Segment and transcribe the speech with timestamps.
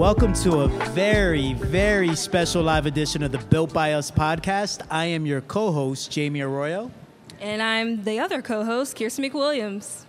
[0.00, 4.80] Welcome to a very, very special live edition of the Built by Us podcast.
[4.90, 6.90] I am your co host, Jaime Arroyo.
[7.38, 10.06] And I'm the other co host, Kirsten McWilliams.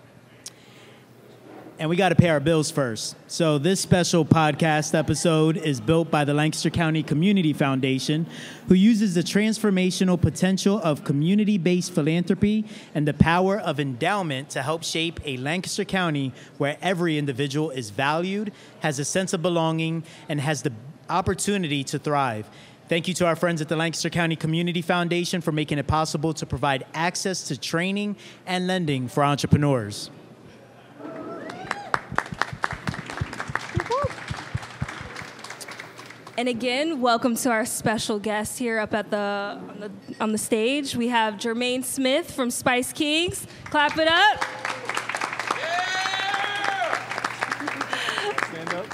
[1.81, 3.15] And we got to pay our bills first.
[3.25, 8.27] So, this special podcast episode is built by the Lancaster County Community Foundation,
[8.67, 14.62] who uses the transformational potential of community based philanthropy and the power of endowment to
[14.62, 20.03] help shape a Lancaster County where every individual is valued, has a sense of belonging,
[20.30, 20.72] and has the
[21.09, 22.48] opportunity to thrive.
[22.89, 26.31] Thank you to our friends at the Lancaster County Community Foundation for making it possible
[26.36, 30.11] to provide access to training and lending for entrepreneurs.
[36.41, 40.40] And again, welcome to our special guest here up at the on the, on the
[40.40, 40.95] stage.
[40.95, 43.45] We have Jermaine Smith from Spice Kings.
[43.66, 44.44] Clap it up.
[48.48, 48.86] Stand up.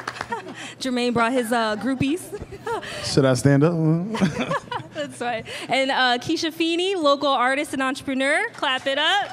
[0.82, 2.22] Jermaine brought his uh, groupies.
[3.06, 3.72] Should I stand up?
[4.94, 5.46] That's right.
[5.70, 8.50] And uh, Keisha Feeney, local artist and entrepreneur.
[8.56, 9.26] Clap it up.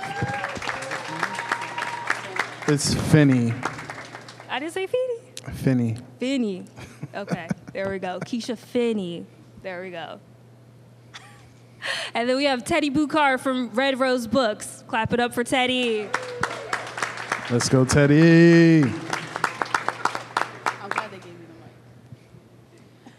[2.69, 3.53] it's Finnie.
[4.49, 5.19] I didn't say Feeney.
[5.51, 6.01] Finnie.
[6.21, 6.69] Finnie.
[7.13, 8.19] Okay, there we go.
[8.21, 9.27] Keisha Finnie.
[9.63, 10.21] There we go.
[12.15, 14.83] And then we have Teddy Boucard from Read Rose Books.
[14.87, 16.09] Clap it up for Teddy.
[17.51, 18.85] Let's go, Teddy.
[18.85, 18.91] I'm
[20.89, 23.13] glad they gave me the mic.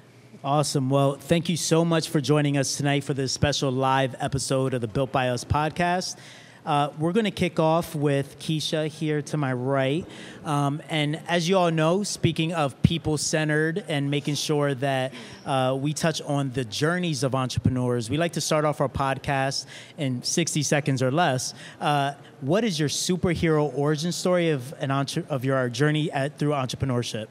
[0.43, 0.89] Awesome.
[0.89, 4.81] Well, thank you so much for joining us tonight for this special live episode of
[4.81, 6.15] the Built by Us podcast.
[6.65, 10.05] Uh, we're going to kick off with Keisha here to my right.
[10.43, 15.13] Um, and as you all know, speaking of people centered and making sure that
[15.45, 19.67] uh, we touch on the journeys of entrepreneurs, we like to start off our podcast
[19.97, 21.53] in 60 seconds or less.
[21.79, 26.51] Uh, what is your superhero origin story of, an entre- of your journey at, through
[26.51, 27.27] entrepreneurship?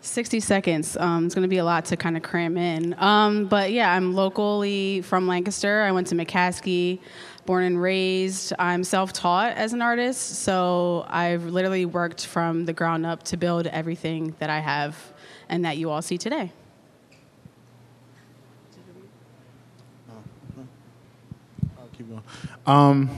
[0.00, 0.96] 60 seconds.
[0.96, 2.94] Um, it's going to be a lot to kind of cram in.
[2.98, 5.82] Um, but yeah, I'm locally from Lancaster.
[5.82, 7.00] I went to McCaskey,
[7.46, 8.52] born and raised.
[8.58, 10.42] I'm self taught as an artist.
[10.42, 14.96] So I've literally worked from the ground up to build everything that I have
[15.48, 16.52] and that you all see today.
[21.78, 22.22] I'll keep going.
[22.66, 23.10] Um,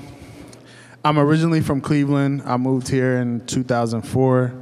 [1.05, 2.43] I'm originally from Cleveland.
[2.45, 4.53] I moved here in 2004.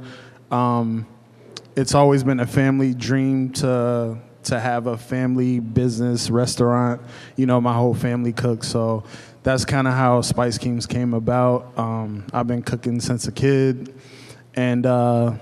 [0.49, 1.05] Um,
[1.75, 4.17] it's always been a family dream to
[4.47, 7.01] to have a family business restaurant.
[7.35, 9.03] You know, my whole family cooks, so
[9.43, 11.77] that's kind of how Spice Kings came about.
[11.77, 13.93] Um, I've been cooking since a kid,
[14.55, 15.33] and uh,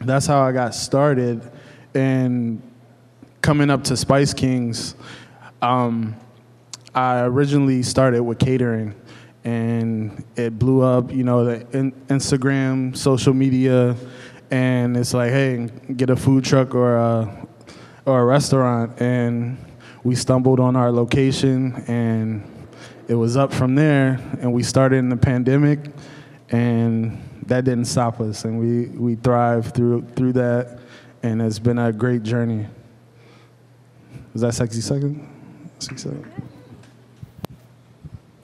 [0.00, 1.40] that's how I got started.
[1.94, 2.60] And
[3.40, 4.94] coming up to Spice Kings,
[5.62, 6.14] um,
[6.94, 8.94] I originally started with catering,
[9.44, 11.12] and it blew up.
[11.12, 13.96] You know, the in- Instagram, social media,
[14.50, 17.45] and it's like, hey, get a food truck or a
[18.06, 19.58] or a restaurant, and
[20.04, 22.42] we stumbled on our location, and
[23.08, 24.20] it was up from there.
[24.40, 25.80] And we started in the pandemic,
[26.50, 30.78] and that didn't stop us, and we we thrived through through that,
[31.22, 32.66] and it's been a great journey.
[34.32, 35.28] Was that sexy second?
[35.80, 36.32] Sixty second.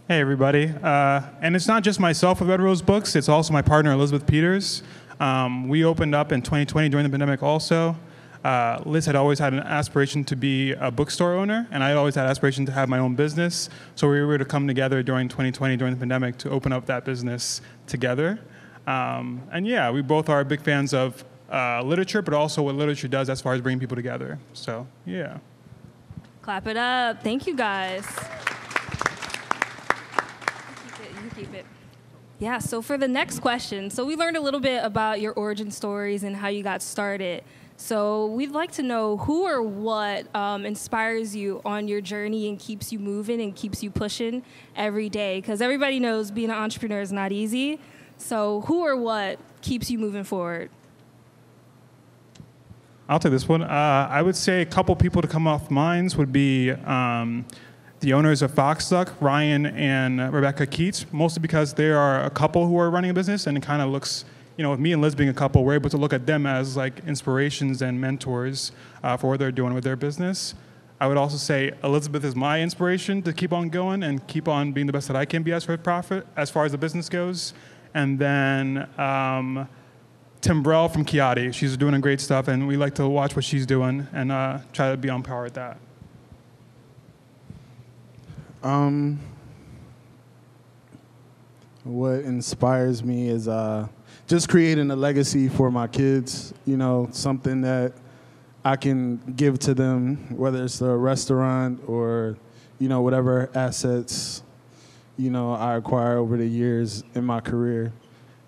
[0.08, 0.68] Hey, everybody.
[0.82, 4.26] Uh, and it's not just myself with Read Rose Books, it's also my partner, Elizabeth
[4.26, 4.82] Peters.
[5.20, 7.96] Um, we opened up in 2020 during the pandemic also.
[8.44, 12.16] Uh, Liz had always had an aspiration to be a bookstore owner, and I always
[12.16, 13.68] had aspiration to have my own business.
[13.94, 17.04] So we were to come together during 2020, during the pandemic, to open up that
[17.04, 18.40] business together.
[18.86, 23.08] Um, and yeah, we both are big fans of uh, literature, but also what literature
[23.08, 24.38] does as far as bringing people together.
[24.54, 25.38] So yeah.
[26.40, 27.22] Clap it up.
[27.22, 28.04] Thank you guys.
[30.84, 31.66] You keep it, you keep it.
[32.42, 35.70] Yeah, so for the next question, so we learned a little bit about your origin
[35.70, 37.44] stories and how you got started.
[37.76, 42.58] So we'd like to know who or what um, inspires you on your journey and
[42.58, 44.42] keeps you moving and keeps you pushing
[44.74, 45.40] every day.
[45.40, 47.78] Because everybody knows being an entrepreneur is not easy.
[48.18, 50.68] So who or what keeps you moving forward?
[53.08, 53.62] I'll take this one.
[53.62, 57.44] Uh, I would say a couple people to come off minds would be um,
[58.02, 62.66] the owners of Fox Duck, Ryan and Rebecca Keats, mostly because they are a couple
[62.66, 64.24] who are running a business, and it kind of looks,
[64.56, 66.44] you know, with me and Liz being a couple, we're able to look at them
[66.44, 68.72] as like inspirations and mentors
[69.04, 70.54] uh, for what they're doing with their business.
[71.00, 74.72] I would also say Elizabeth is my inspiration to keep on going and keep on
[74.72, 77.08] being the best that I can be as for profit, as far as the business
[77.08, 77.54] goes.
[77.94, 79.68] And then um,
[80.40, 81.54] Tim Brell from Kiati.
[81.54, 84.90] She's doing great stuff, and we like to watch what she's doing and uh, try
[84.90, 85.78] to be on par with that.
[88.62, 89.18] Um,
[91.82, 93.88] what inspires me is uh,
[94.28, 96.54] just creating a legacy for my kids.
[96.64, 97.92] You know, something that
[98.64, 102.36] I can give to them, whether it's a restaurant or
[102.78, 104.42] you know whatever assets
[105.16, 107.92] you know I acquire over the years in my career,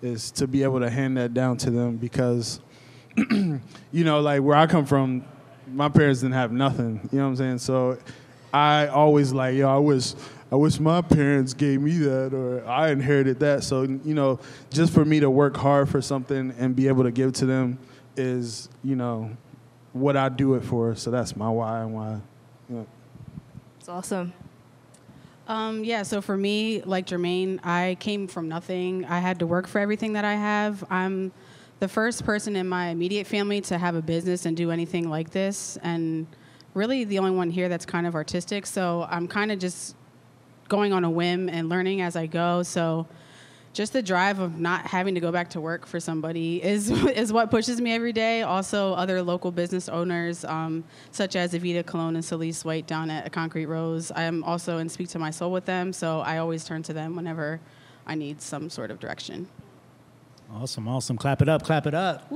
[0.01, 2.61] is to be able to hand that down to them because
[3.17, 3.59] you
[3.91, 5.25] know like where I come from,
[5.67, 7.01] my parents didn't have nothing.
[7.11, 7.57] You know what I'm saying?
[7.57, 7.97] So
[8.55, 10.13] I always like yo, I wish
[10.49, 13.63] I wish my parents gave me that or I inherited that.
[13.63, 17.11] So, you know, just for me to work hard for something and be able to
[17.11, 17.77] give to them
[18.15, 19.35] is, you know,
[19.91, 20.95] what I do it for.
[20.95, 22.21] So that's my why and why.
[22.69, 22.83] Yeah.
[23.79, 24.31] It's awesome.
[25.49, 29.03] Um, yeah, so for me, like Jermaine, I came from nothing.
[29.03, 30.81] I had to work for everything that I have.
[30.89, 31.33] I'm
[31.79, 35.31] the first person in my immediate family to have a business and do anything like
[35.31, 36.25] this, and
[36.75, 38.67] really the only one here that's kind of artistic.
[38.67, 39.95] So I'm kind of just
[40.67, 42.61] going on a whim and learning as I go.
[42.61, 43.07] So
[43.73, 47.33] just the drive of not having to go back to work for somebody is is
[47.33, 48.41] what pushes me every day.
[48.41, 53.31] Also, other local business owners, um, such as Evita Colón and Celise White down at
[53.31, 54.11] Concrete Rose.
[54.11, 56.93] I am also in Speak to My Soul with them, so I always turn to
[56.93, 57.59] them whenever
[58.07, 59.47] I need some sort of direction.
[60.53, 61.17] Awesome, awesome.
[61.17, 62.31] Clap it up, clap it up.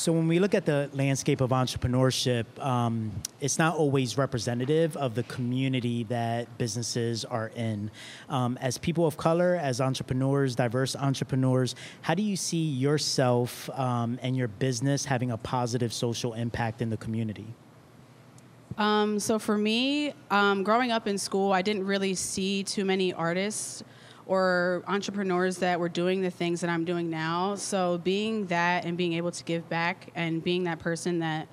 [0.00, 5.14] So when we look at the landscape of entrepreneurship, um, it's not always representative of
[5.14, 7.90] the community that businesses are in.
[8.30, 14.18] Um, as people of color, as entrepreneurs, diverse entrepreneurs, how do you see yourself um,
[14.22, 17.48] and your business having a positive social impact in the community?
[18.78, 23.12] Um, so for me, um, growing up in school, I didn't really see too many
[23.12, 23.84] artists
[24.30, 27.56] or entrepreneurs that were doing the things that I'm doing now.
[27.56, 31.48] So being that and being able to give back and being that person that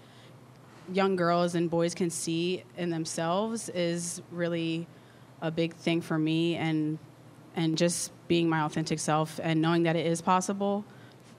[0.94, 4.86] young girls and boys can see in themselves is really
[5.42, 7.00] a big thing for me and
[7.56, 10.86] and just being my authentic self and knowing that it is possible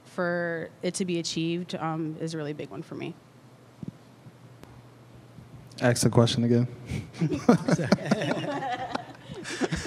[0.07, 3.15] for it to be achieved um, is a really big one for me.
[5.81, 6.67] Ask the question again.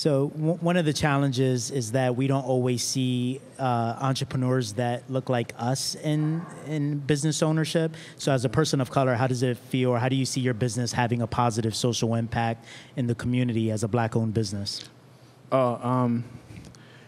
[0.00, 5.02] So w- one of the challenges is that we don't always see uh, entrepreneurs that
[5.10, 7.94] look like us in in business ownership.
[8.16, 10.40] So as a person of color, how does it feel, or how do you see
[10.40, 12.64] your business having a positive social impact
[12.96, 14.88] in the community as a black-owned business?
[15.52, 16.24] Oh, um,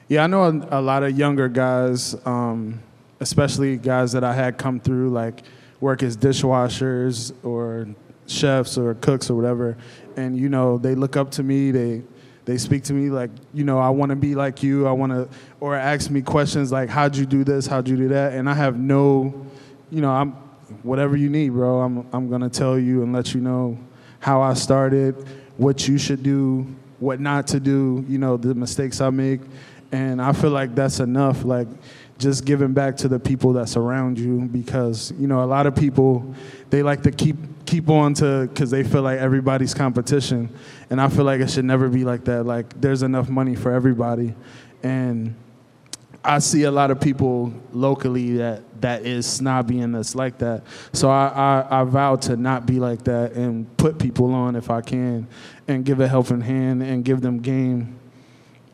[0.08, 2.82] yeah, I know a, a lot of younger guys, um,
[3.20, 5.44] especially guys that I had come through, like
[5.80, 7.88] work as dishwashers or
[8.26, 9.78] chefs or cooks or whatever,
[10.14, 11.70] and you know they look up to me.
[11.70, 12.02] They
[12.44, 14.86] they speak to me like, you know, I want to be like you.
[14.86, 15.28] I want to,
[15.60, 17.66] or ask me questions like, how'd you do this?
[17.66, 18.32] How'd you do that?
[18.32, 19.46] And I have no,
[19.90, 20.32] you know, I'm
[20.82, 21.80] whatever you need, bro.
[21.80, 23.78] I'm I'm gonna tell you and let you know
[24.20, 25.14] how I started,
[25.56, 26.66] what you should do,
[26.98, 28.04] what not to do.
[28.08, 29.40] You know, the mistakes I make,
[29.92, 31.44] and I feel like that's enough.
[31.44, 31.68] Like
[32.18, 35.74] just giving back to the people that surround you because you know a lot of
[35.74, 36.34] people
[36.70, 37.36] they like to keep
[37.66, 40.48] keep on to because they feel like everybody's competition.
[40.90, 42.44] And i feel like it should never be like that.
[42.44, 44.34] Like there's enough money for everybody.
[44.82, 45.36] And
[46.24, 50.62] i see a lot of people locally that that is snobby and that's like that.
[50.92, 54.70] So I, I i vow to not be like that and put people on if
[54.70, 55.26] i can
[55.68, 57.98] and give a helping hand and give them game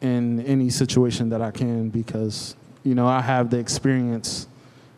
[0.01, 4.47] in any situation that i can because you know i have the experience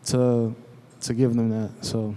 [0.04, 0.54] to
[1.00, 2.14] to give them that so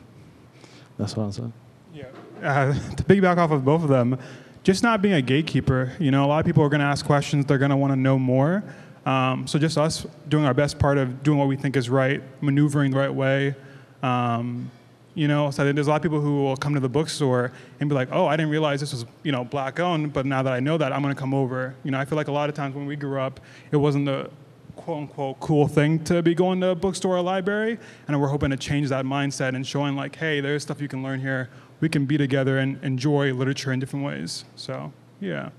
[0.98, 1.54] that's what i'm saying
[1.94, 2.06] Yeah.
[2.42, 4.18] Uh, to piggyback off of both of them,
[4.64, 5.94] just not being a gatekeeper.
[6.00, 7.46] You know, a lot of people are going to ask questions.
[7.46, 8.64] They're going to want to know more.
[9.06, 12.22] Um, so just us doing our best part of doing what we think is right,
[12.42, 13.56] maneuvering the right way.
[14.02, 14.72] Um,
[15.16, 17.88] you know, so there's a lot of people who will come to the bookstore and
[17.90, 20.54] be like, "Oh, I didn't realize this was, you know, black owned, but now that
[20.54, 22.50] I know that, I'm going to come over." You know, I feel like a lot
[22.50, 23.40] of times when we grew up,
[23.72, 24.30] it wasn't the
[24.76, 27.78] quote unquote cool thing to be going to a bookstore or library,
[28.08, 31.04] and we're hoping to change that mindset and showing like, "Hey, there's stuff you can
[31.04, 31.50] learn here.
[31.80, 34.92] We can be together and enjoy literature in different ways." So,
[35.22, 35.50] yeah.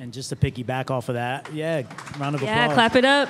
[0.00, 1.82] And just to piggyback off of that, yeah,
[2.20, 2.74] round of Yeah, applause.
[2.74, 3.28] clap it up.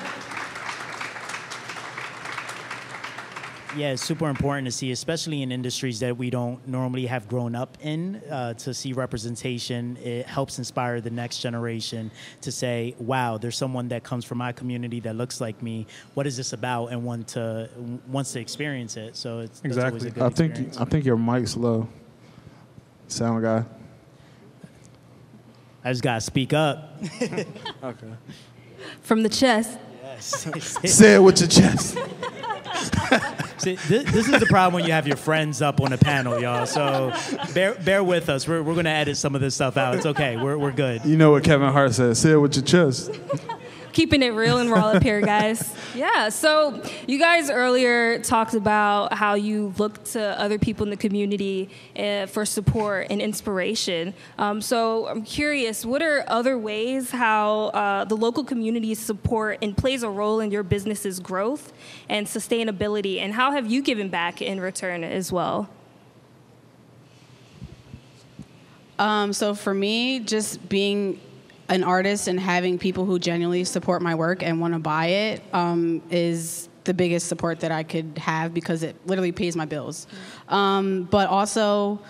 [3.78, 7.54] Yeah, it's super important to see, especially in industries that we don't normally have grown
[7.54, 9.96] up in, uh, to see representation.
[10.02, 14.50] It helps inspire the next generation to say, "Wow, there's someone that comes from my
[14.50, 15.86] community that looks like me.
[16.14, 17.68] What is this about?" and want to
[18.08, 19.14] wants to experience it.
[19.16, 20.08] So it's Exactly.
[20.08, 20.76] a good I think experience.
[20.80, 21.86] I think your mic's low.
[23.06, 23.64] Sound guy.
[25.84, 26.98] I just gotta speak up.
[27.84, 28.12] Okay.
[29.02, 29.78] From the chest.
[30.02, 30.48] Yes.
[30.84, 31.96] Say it with your chest.
[33.58, 36.40] See, this, this is the problem when you have your friends up on the panel,
[36.40, 36.66] y'all.
[36.66, 37.12] So
[37.54, 38.46] bear, bear with us.
[38.46, 39.96] We're, we're going to edit some of this stuff out.
[39.96, 40.36] It's okay.
[40.36, 41.04] We're, we're good.
[41.04, 42.18] You know what Kevin Hart says?
[42.20, 43.10] Say it with your chest.
[43.98, 45.74] keeping it real and raw up here, guys.
[45.94, 46.28] Yeah.
[46.28, 51.70] So you guys earlier talked about how you look to other people in the community
[51.98, 54.14] uh, for support and inspiration.
[54.38, 59.76] Um, so I'm curious, what are other ways how uh, the local community support and
[59.76, 61.72] plays a role in your business's growth
[62.08, 65.68] and sustainability, and how have you given back in return as well?
[69.00, 71.18] Um, so for me, just being
[71.68, 75.42] an artist and having people who genuinely support my work and want to buy it
[75.52, 80.06] um, is the biggest support that I could have because it literally pays my bills.
[80.48, 82.00] Um, but also,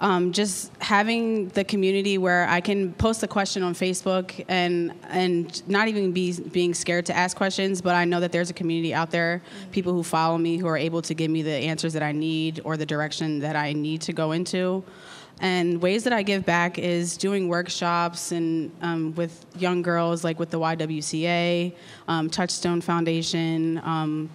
[0.00, 5.68] um, just having the community where I can post a question on Facebook and and
[5.68, 8.94] not even be being scared to ask questions, but I know that there's a community
[8.94, 12.02] out there, people who follow me who are able to give me the answers that
[12.02, 14.84] I need or the direction that I need to go into.
[15.40, 20.38] And ways that I give back is doing workshops and um, with young girls, like
[20.38, 21.72] with the YWCA,
[22.08, 24.28] um, Touchstone Foundation, um,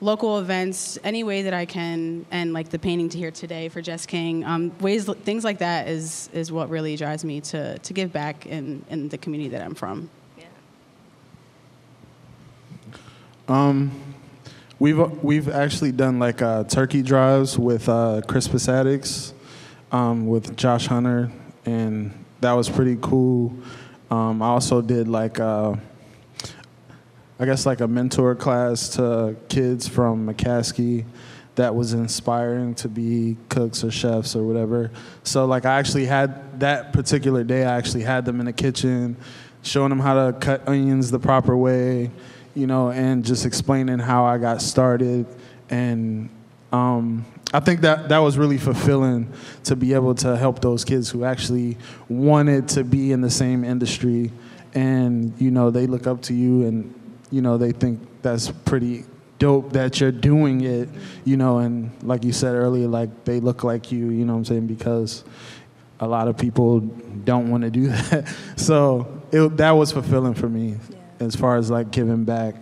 [0.00, 3.82] local events, any way that I can, and like the painting to here today for
[3.82, 4.42] Jess King.
[4.44, 8.46] Um, ways, things like that is is what really drives me to to give back
[8.46, 10.08] in in the community that I'm from.
[13.48, 13.90] Um,
[14.78, 19.32] we've we've actually done like uh, turkey drives with uh, Crispus Attucks
[19.92, 21.30] um, with Josh Hunter,
[21.64, 23.52] and that was pretty cool.
[24.10, 25.76] Um, I also did like a, uh,
[27.40, 31.04] I guess like a mentor class to kids from McCaskey
[31.54, 34.90] that was inspiring to be cooks or chefs or whatever.
[35.24, 39.16] So like I actually had that particular day I actually had them in the kitchen
[39.62, 42.10] showing them how to cut onions the proper way,
[42.54, 45.26] you know, and just explaining how I got started
[45.68, 46.30] and
[46.72, 49.32] um, I think that that was really fulfilling
[49.64, 53.64] to be able to help those kids who actually wanted to be in the same
[53.64, 54.30] industry,
[54.74, 56.94] and you know they look up to you, and
[57.30, 59.04] you know they think that's pretty
[59.38, 60.88] dope that you're doing it,
[61.24, 64.38] you know, and like you said earlier, like they look like you, you know what
[64.40, 65.24] I'm saying, because
[66.00, 68.34] a lot of people don't want to do that.
[68.56, 70.96] so it, that was fulfilling for me yeah.
[71.20, 72.56] as far as like giving back.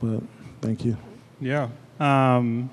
[0.00, 0.22] But
[0.60, 0.96] thank you.
[1.40, 1.68] Yeah.
[1.98, 2.70] Um,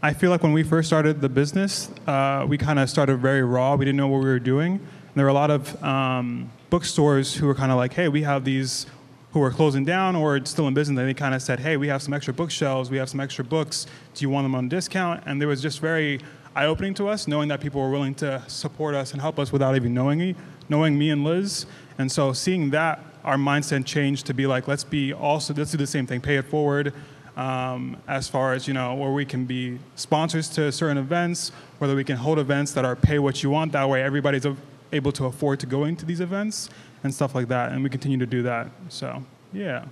[0.00, 3.42] I feel like when we first started the business, uh, we kind of started very
[3.42, 3.74] raw.
[3.74, 4.74] We didn't know what we were doing.
[4.74, 8.22] And there were a lot of um, bookstores who were kind of like, hey, we
[8.22, 8.86] have these
[9.32, 10.96] who are closing down or still in business.
[10.96, 13.42] And they kind of said, hey, we have some extra bookshelves, we have some extra
[13.42, 13.88] books.
[14.14, 15.24] Do you want them on discount?
[15.26, 16.20] And there was just very
[16.54, 19.50] eye opening to us, knowing that people were willing to support us and help us
[19.50, 20.36] without even knowing me,
[20.68, 21.66] knowing me and Liz.
[21.98, 25.76] And so seeing that, our mindset changed to be like, let's be also, let's do
[25.76, 26.94] the same thing, pay it forward
[27.38, 31.94] um, as far as you know where we can be sponsors to certain events whether
[31.94, 33.72] we can hold events that are pay what you want.
[33.72, 34.46] That way everybody's
[34.92, 36.70] able to afford to go into these events
[37.04, 37.72] and stuff like that.
[37.72, 38.68] And we continue to do that.
[38.88, 39.84] So yeah.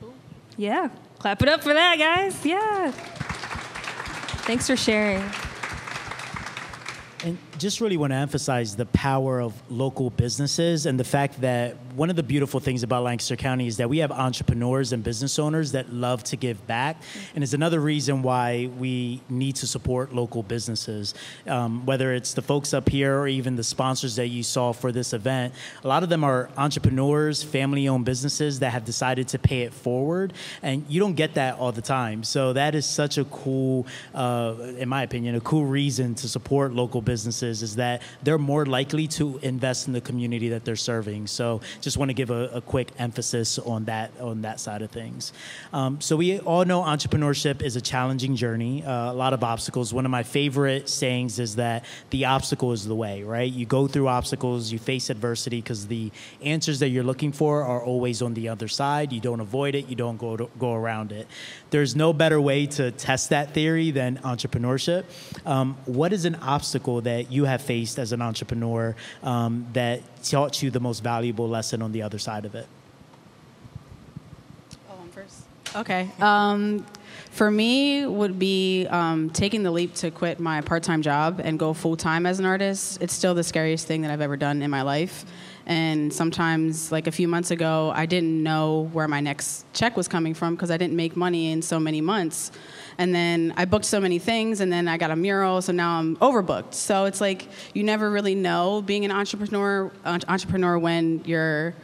[0.00, 0.14] Cool.
[0.56, 0.88] yeah.
[1.18, 2.44] Clap it up for that guys.
[2.44, 2.90] Yeah.
[4.42, 5.22] Thanks for sharing.
[7.24, 11.76] And just really want to emphasize the power of local businesses and the fact that
[11.94, 15.38] one of the beautiful things about Lancaster County is that we have entrepreneurs and business
[15.38, 16.96] owners that love to give back.
[17.34, 21.12] And it's another reason why we need to support local businesses.
[21.46, 24.90] Um, whether it's the folks up here or even the sponsors that you saw for
[24.90, 25.52] this event,
[25.84, 29.74] a lot of them are entrepreneurs, family owned businesses that have decided to pay it
[29.74, 30.32] forward.
[30.62, 32.24] And you don't get that all the time.
[32.24, 36.72] So that is such a cool, uh, in my opinion, a cool reason to support
[36.72, 41.26] local businesses is that they're more likely to invest in the community that they're serving.
[41.26, 44.90] So just want to give a, a quick emphasis on that on that side of
[44.90, 45.32] things.
[45.72, 49.92] Um, so we all know entrepreneurship is a challenging journey, uh, a lot of obstacles.
[49.92, 53.22] One of my favorite sayings is that the obstacle is the way.
[53.22, 53.50] Right?
[53.50, 56.10] You go through obstacles, you face adversity because the
[56.42, 59.12] answers that you're looking for are always on the other side.
[59.12, 59.88] You don't avoid it.
[59.88, 61.26] You don't go to, go around it.
[61.70, 65.04] There's no better way to test that theory than entrepreneurship.
[65.46, 70.62] Um, what is an obstacle that you have faced as an entrepreneur um, that taught
[70.62, 72.66] you the most valuable lesson on the other side of it?
[74.90, 75.44] Oh, I'm first.
[75.74, 76.10] Okay.
[76.20, 76.86] Um,
[77.30, 81.72] for me, would be um, taking the leap to quit my part-time job and go
[81.72, 83.00] full-time as an artist.
[83.00, 85.24] It's still the scariest thing that I've ever done in my life.
[85.66, 90.08] And sometimes, like a few months ago, I didn't know where my next check was
[90.08, 92.50] coming from because I didn't make money in so many months.
[92.98, 95.98] And then I booked so many things, and then I got a mural, so now
[95.98, 96.74] I'm overbooked.
[96.74, 101.74] So it's like you never really know being an entrepreneur, entrepreneur when you're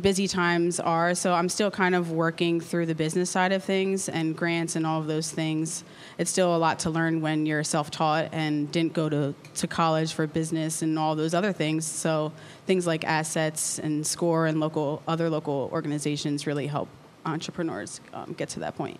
[0.00, 1.14] busy times are.
[1.14, 4.86] So I'm still kind of working through the business side of things and grants and
[4.86, 5.84] all of those things.
[6.18, 10.12] It's still a lot to learn when you're self-taught and didn't go to, to college
[10.12, 11.86] for business and all those other things.
[11.86, 12.32] So
[12.66, 16.88] things like assets and SCORE and local other local organizations really help
[17.24, 18.98] entrepreneurs um, get to that point.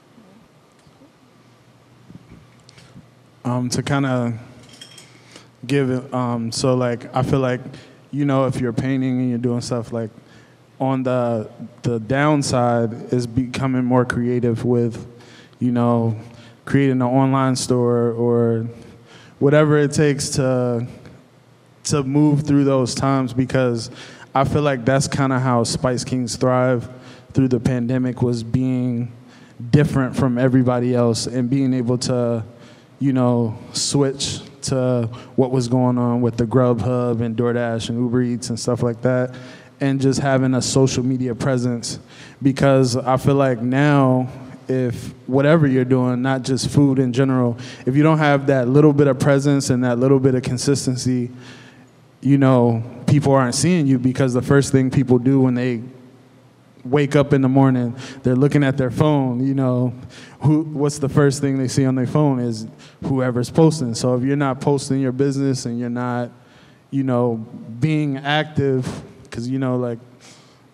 [3.44, 4.34] Um, to kind of
[5.66, 7.60] give it, um, so like I feel like,
[8.10, 10.10] you know, if you're painting and you're doing stuff like
[10.80, 11.50] on the
[11.82, 15.06] the downside is becoming more creative with,
[15.58, 16.18] you know,
[16.64, 18.66] creating an online store or
[19.38, 20.86] whatever it takes to
[21.84, 23.90] to move through those times because
[24.34, 26.88] I feel like that's kind of how Spice Kings thrive
[27.32, 29.12] through the pandemic was being
[29.70, 32.44] different from everybody else and being able to
[33.04, 38.22] you know, switch to what was going on with the Grubhub and DoorDash and Uber
[38.22, 39.34] Eats and stuff like that,
[39.84, 41.98] and just having a social media presence.
[42.42, 44.28] Because I feel like now,
[44.66, 48.94] if whatever you're doing, not just food in general, if you don't have that little
[48.94, 51.30] bit of presence and that little bit of consistency,
[52.22, 55.82] you know, people aren't seeing you because the first thing people do when they
[56.82, 59.92] wake up in the morning, they're looking at their phone, you know,
[60.40, 62.66] who, what's the first thing they see on their phone is
[63.02, 63.94] whoever's posting.
[63.94, 66.30] So if you're not posting your business and you're not,
[66.90, 67.36] you know,
[67.80, 69.98] being active, because, you know, like,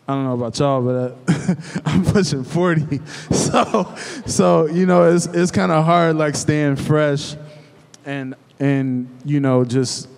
[0.07, 1.55] I don't know about y'all, but uh,
[1.87, 3.00] I'm pushing 40.
[3.33, 3.95] So,
[4.26, 7.37] so you know, it's, it's kind of hard, like, staying fresh
[8.05, 10.09] and, and, you know, just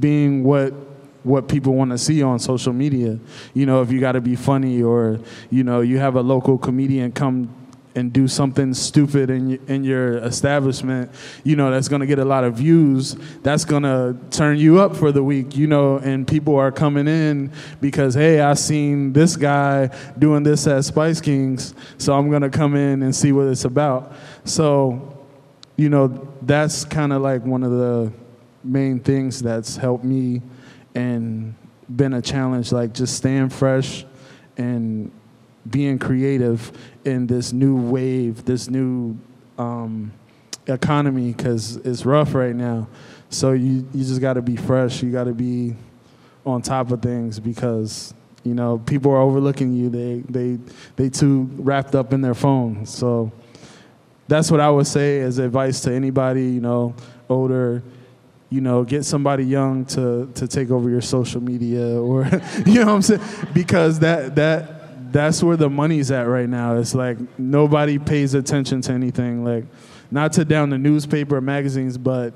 [0.00, 0.74] being what
[1.22, 3.18] what people want to see on social media.
[3.54, 5.20] You know, if you got to be funny or,
[5.50, 7.48] you know, you have a local comedian come
[7.94, 11.10] and do something stupid in, in your establishment,
[11.44, 13.14] you know, that's going to get a lot of views.
[13.42, 17.06] That's going to turn you up for the week, you know, and people are coming
[17.06, 22.42] in because, hey, I seen this guy doing this at Spice Kings, so I'm going
[22.42, 24.12] to come in and see what it's about.
[24.44, 25.16] So,
[25.76, 28.12] you know, that's kind of like one of the
[28.64, 30.42] main things that's helped me
[30.94, 31.54] and
[31.94, 34.04] been a challenge, like just staying fresh
[34.56, 35.12] and
[35.68, 36.72] being creative
[37.04, 39.18] in this new wave, this new
[39.58, 40.12] um,
[40.66, 42.88] economy, because it's rough right now.
[43.30, 45.02] So you, you just got to be fresh.
[45.02, 45.74] You got to be
[46.46, 48.14] on top of things because
[48.44, 49.88] you know people are overlooking you.
[49.88, 50.58] They they
[50.96, 52.86] they too wrapped up in their phone.
[52.86, 53.32] So
[54.28, 56.94] that's what I would say as advice to anybody you know
[57.28, 57.82] older
[58.54, 62.24] you know, get somebody young to to take over your social media or
[62.66, 63.20] you know what I'm saying?
[63.52, 64.73] Because that that
[65.14, 66.76] that's where the money's at right now.
[66.76, 69.44] It's like nobody pays attention to anything.
[69.44, 69.64] Like
[70.10, 72.34] not to down the newspaper magazines, but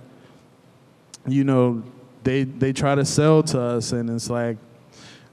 [1.27, 1.83] you know,
[2.23, 4.59] they they try to sell to us and it's like,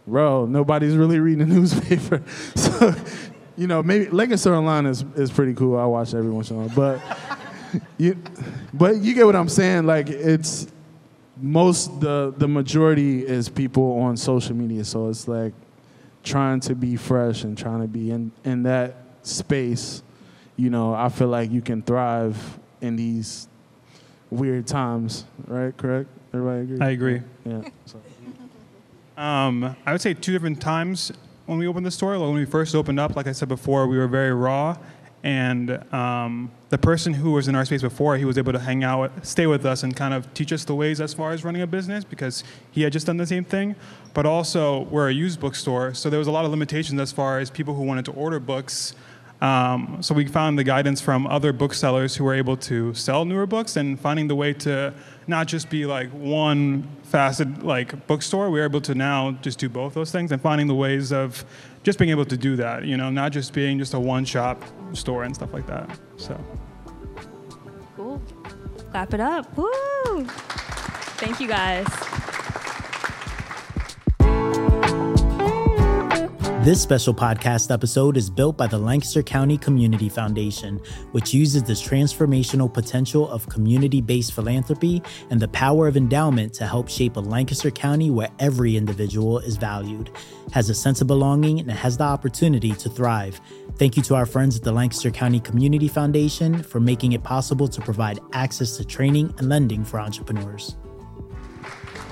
[0.07, 2.23] bro, nobody's really reading the newspaper.
[2.55, 2.95] so,
[3.55, 5.77] you know, maybe Lancaster Online is, is pretty cool.
[5.77, 6.75] I watch every once in a while.
[6.75, 8.17] But you,
[8.73, 9.85] but you get what I'm saying.
[9.85, 10.65] Like it's
[11.37, 14.83] most the the majority is people on social media.
[14.83, 15.53] So it's like
[16.25, 20.03] trying to be fresh and trying to be in in that space.
[20.57, 23.47] You know, I feel like you can thrive in these
[24.29, 25.25] weird times.
[25.47, 25.75] Right?
[25.77, 26.09] Correct?
[26.33, 26.85] Everybody agree?
[26.85, 27.21] I agree.
[27.45, 27.69] Yeah.
[27.85, 28.01] So.
[29.17, 31.09] Um, I would say two different times
[31.45, 32.19] when we opened the store.
[32.19, 34.77] When we first opened up, like I said before, we were very raw,
[35.23, 38.83] and um, the person who was in our space before, he was able to hang
[38.83, 41.61] out, stay with us, and kind of teach us the ways as far as running
[41.61, 43.75] a business because he had just done the same thing.
[44.13, 47.39] But also, we're a used bookstore, so there was a lot of limitations as far
[47.39, 48.95] as people who wanted to order books.
[49.45, 53.45] Um, so we found the guidance from other booksellers who were able to sell newer
[53.45, 54.91] books and finding the way to
[55.27, 58.49] not just be like one facet like bookstore.
[58.49, 61.45] We are able to now just do both those things and finding the ways of
[61.83, 64.63] just being able to do that, you know, not just being just a one shop
[64.93, 65.87] store and stuff like that.
[66.17, 66.43] So
[67.95, 68.19] cool.
[68.89, 69.55] Clap it up.
[69.55, 70.25] Woo!
[71.17, 71.85] Thank you guys.
[76.65, 81.73] This special podcast episode is built by the Lancaster County Community Foundation, which uses the
[81.73, 87.19] transformational potential of community based philanthropy and the power of endowment to help shape a
[87.19, 90.09] Lancaster County where every individual is valued,
[90.53, 93.39] has a sense of belonging, and has the opportunity to thrive.
[93.77, 97.67] Thank you to our friends at the Lancaster County Community Foundation for making it possible
[97.67, 100.75] to provide access to training and lending for entrepreneurs.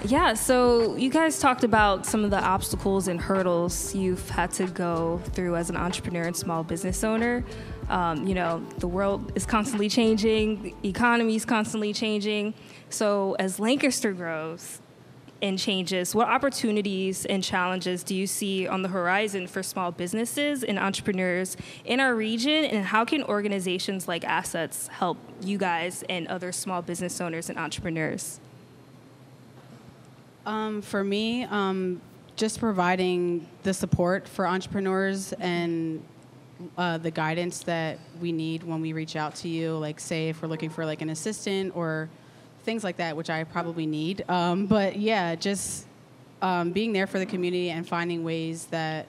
[0.06, 4.68] Yeah, so you guys talked about some of the obstacles and hurdles you've had to
[4.68, 7.46] go through as an entrepreneur and small business owner.
[7.88, 12.54] Um, you know, the world is constantly changing, the economy is constantly changing.
[12.90, 14.82] So as Lancaster grows,
[15.42, 20.64] and changes, what opportunities and challenges do you see on the horizon for small businesses
[20.64, 22.64] and entrepreneurs in our region?
[22.64, 27.60] And how can organizations like Assets help you guys and other small business owners and
[27.60, 28.40] entrepreneurs?
[30.46, 32.02] Um, for me, um,
[32.36, 36.04] just providing the support for entrepreneurs and
[36.78, 39.78] uh, the guidance that we need when we reach out to you.
[39.78, 42.10] Like, say, if we're looking for like an assistant or
[42.64, 44.28] things like that, which I probably need.
[44.30, 45.86] Um, but yeah, just
[46.42, 49.06] um, being there for the community and finding ways that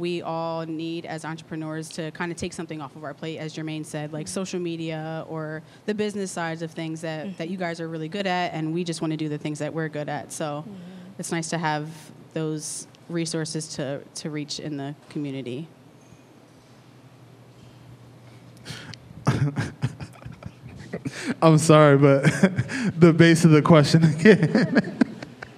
[0.00, 3.54] we all need as entrepreneurs to kind of take something off of our plate, as
[3.54, 7.36] Jermaine said, like social media or the business sides of things that, mm-hmm.
[7.36, 9.58] that you guys are really good at, and we just want to do the things
[9.58, 10.32] that we're good at.
[10.32, 10.72] So mm-hmm.
[11.18, 11.88] it's nice to have
[12.32, 15.68] those resources to, to reach in the community.
[21.42, 22.22] I'm sorry, but
[22.98, 24.98] the base of the question again.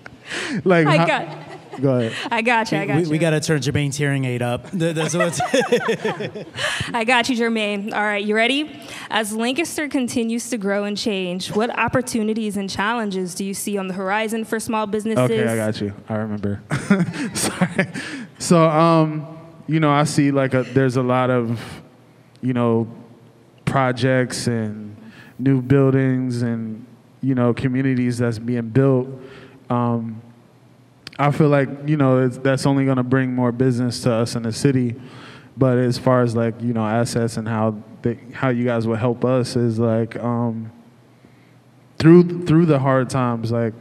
[0.64, 1.41] like, I got.
[1.80, 2.12] Go ahead.
[2.30, 2.78] I got you.
[2.78, 3.11] I got we, you.
[3.11, 4.70] We got to turn Jermaine's hearing aid up.
[4.72, 5.40] That's what
[6.94, 7.92] I got you, Jermaine.
[7.92, 8.80] All right, you ready?
[9.11, 13.88] As Lancaster continues to grow and change, what opportunities and challenges do you see on
[13.88, 15.30] the horizon for small businesses?
[15.30, 15.94] Okay, I got you.
[16.08, 16.62] I remember.
[17.35, 17.88] Sorry.
[18.38, 21.61] So, um, you know, I see like a, there's a lot of,
[22.40, 22.88] you know,
[23.64, 24.96] projects and
[25.38, 26.85] new buildings and
[27.22, 29.08] you know communities that's being built.
[29.70, 30.20] Um,
[31.22, 34.42] I feel like you know that's only going to bring more business to us in
[34.42, 34.96] the city.
[35.56, 38.96] But as far as like you know assets and how they, how you guys will
[38.96, 40.72] help us is like um,
[41.98, 43.52] through through the hard times.
[43.52, 43.74] Like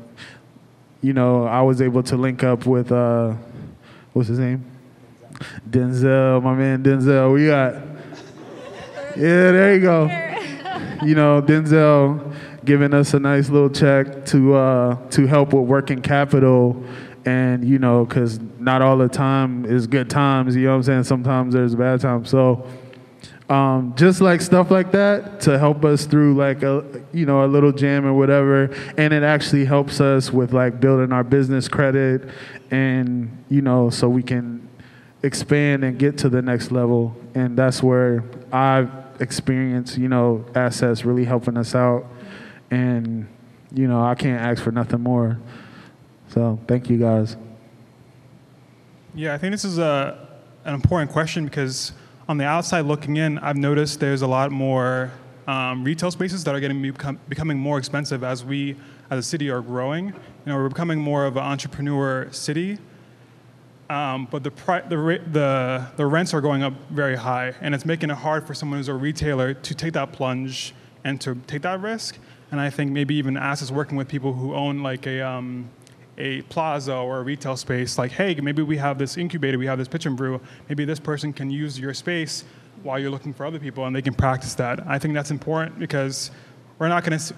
[1.01, 3.33] you know I was able to link up with uh,
[4.13, 4.63] what's his name
[5.67, 7.33] Denzel, my man Denzel.
[7.33, 7.73] We got
[9.17, 10.31] yeah, there you go
[11.03, 16.01] you know, Denzel giving us a nice little check to uh, to help with working
[16.01, 16.83] capital,
[17.25, 20.55] and you know, because not all the time is good times.
[20.55, 21.03] You know what I'm saying?
[21.03, 22.29] Sometimes there's bad times.
[22.29, 22.67] So.
[23.49, 27.47] Um, just like stuff like that to help us through like a you know a
[27.47, 32.29] little jam or whatever and it actually helps us with like building our business credit
[32.69, 34.69] and you know so we can
[35.21, 38.89] expand and get to the next level and that's where i've
[39.21, 42.05] experienced you know, assets really helping us out.
[42.69, 43.27] And,
[43.73, 45.39] you know, I can't ask for nothing more.
[46.31, 47.35] So thank you guys.
[49.13, 50.29] Yeah, I think this is a,
[50.63, 51.91] an important question because
[52.29, 55.11] on the outside looking in, I've noticed there's a lot more
[55.45, 58.77] um, retail spaces that are getting become, becoming more expensive as we,
[59.09, 60.07] as a city, are growing.
[60.07, 60.13] You
[60.45, 62.77] know, we're becoming more of an entrepreneur city,
[63.89, 67.85] um, but the, pri- the, the, the rents are going up very high, and it's
[67.85, 71.63] making it hard for someone who's a retailer to take that plunge and to take
[71.63, 72.17] that risk.
[72.51, 75.69] And I think maybe even us is working with people who own like a, um,
[76.21, 79.79] a plaza or a retail space, like, hey, maybe we have this incubator, we have
[79.79, 82.43] this pitch and brew, maybe this person can use your space
[82.83, 84.85] while you're looking for other people and they can practice that.
[84.87, 86.31] I think that's important because
[86.77, 87.33] we're not going to,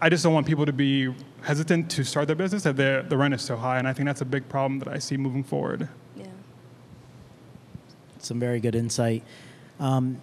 [0.00, 3.34] I just don't want people to be hesitant to start their business if the rent
[3.34, 5.88] is so high, and I think that's a big problem that I see moving forward.
[6.16, 6.26] Yeah.
[8.18, 9.22] Some very good insight.
[9.78, 10.20] Um,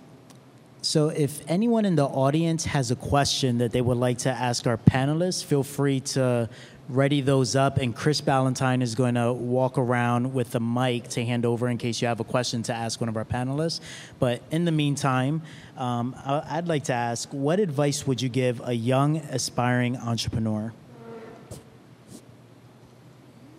[0.81, 4.67] so, if anyone in the audience has a question that they would like to ask
[4.67, 6.47] our panelists, feel free to
[6.89, 7.77] ready those up.
[7.77, 11.77] And Chris Ballantyne is going to walk around with the mic to hand over in
[11.77, 13.79] case you have a question to ask one of our panelists.
[14.19, 15.41] But in the meantime,
[15.77, 20.73] um, I'd like to ask what advice would you give a young, aspiring entrepreneur?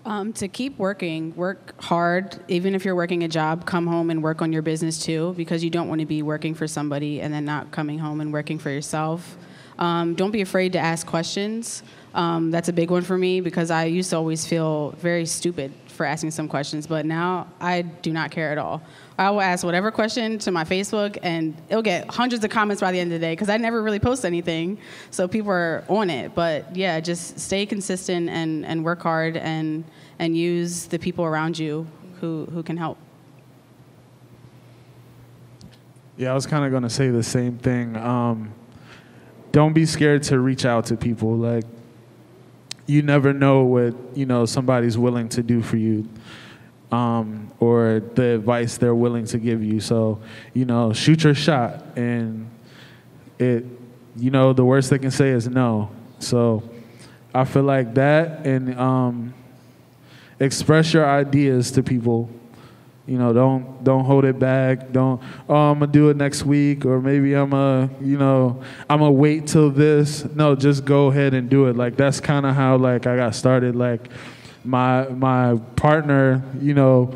[0.05, 2.39] Um, to keep working, work hard.
[2.47, 5.65] Even if you're working a job, come home and work on your business too, because
[5.65, 8.57] you don't want to be working for somebody and then not coming home and working
[8.61, 9.37] for yourself.
[9.81, 11.83] Um, don't be afraid to ask questions.
[12.17, 15.71] Um, that's a big one for me because I used to always feel very stupid
[15.89, 18.81] for asking some questions, but now I do not care at all.
[19.19, 22.91] I will ask whatever question to my Facebook, and it'll get hundreds of comments by
[22.91, 24.79] the end of the day because I never really post anything,
[25.11, 26.35] so people are on it.
[26.35, 29.85] But yeah, just stay consistent and, and work hard and
[30.19, 31.87] and use the people around you
[32.21, 32.97] who who can help.
[36.17, 37.95] Yeah, I was kind of going to say the same thing.
[37.95, 38.55] Um,
[39.53, 41.37] don't be scared to reach out to people.
[41.37, 41.65] Like
[42.87, 46.09] you never know what you know somebody's willing to do for you
[46.93, 49.81] um, or the advice they're willing to give you.
[49.81, 50.21] So
[50.55, 52.49] you know shoot your shot and
[53.39, 53.65] it
[54.17, 55.91] you know the worst they can say is no.
[56.19, 56.63] So
[57.37, 59.35] i feel like that and um,
[60.41, 62.31] express your ideas to people
[63.07, 64.91] You know, don't don't hold it back.
[64.91, 68.99] Don't oh I'm gonna do it next week or maybe I'm a you know I'm
[68.99, 70.25] gonna wait till this.
[70.35, 71.77] No, just go ahead and do it.
[71.77, 73.77] Like that's kind of how like I got started.
[73.77, 74.11] Like
[74.65, 77.15] my my partner, you know,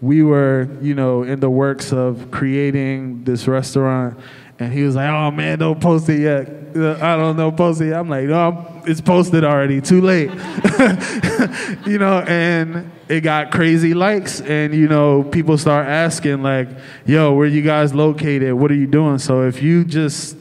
[0.00, 4.20] we were you know in the works of creating this restaurant,
[4.60, 6.48] and he was like, oh man, don't post it yet.
[6.76, 7.88] I don't know, post it.
[7.88, 7.98] Yet.
[7.98, 9.80] I'm like, no, it's posted already.
[9.80, 10.30] Too late.
[11.84, 16.68] you know, and it got crazy likes and you know people start asking like
[17.04, 18.52] yo where you guys located?
[18.54, 19.18] What are you doing?
[19.18, 20.36] So if you just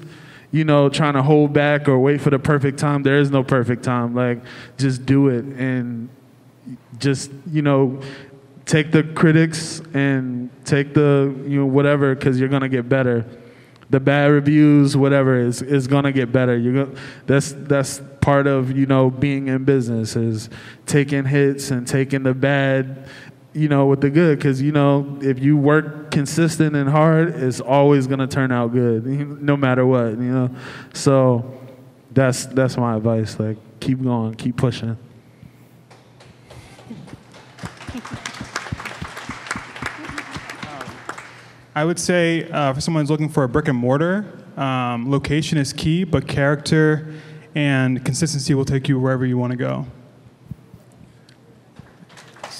[0.51, 3.43] you know trying to hold back or wait for the perfect time there is no
[3.43, 4.15] perfect time.
[4.15, 4.39] Like
[4.77, 6.09] just do it and
[6.97, 8.01] just you know
[8.65, 13.25] take the critics and take the you know whatever because you're gonna get better
[13.89, 16.57] the bad reviews whatever is is gonna get better.
[16.57, 20.49] You're gonna that's that's part of you know being in business is
[20.85, 23.07] taking hits and taking the bad
[23.53, 24.37] you know with the good.
[24.37, 29.05] Because you know if you work consistent and hard it's always to turn out good
[29.41, 30.49] no matter what you know?
[30.93, 31.59] So
[32.11, 34.97] that's that's my advice like keep going keep pushing
[41.75, 45.57] I would say uh, for someone who's looking for a brick and mortar, um, location
[45.57, 47.13] is key, but character
[47.53, 49.85] and consistency will take you wherever you want to go.